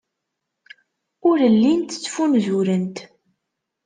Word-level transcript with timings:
Ur 1.29 1.37
llint 1.53 1.91
ttfunzurent. 1.97 2.97